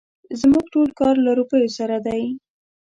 زموږ 0.39 0.65
ټول 0.73 0.89
کار 0.99 1.15
له 1.25 1.31
روپيو 1.39 1.69
سره 1.77 1.97
دی. 2.05 2.23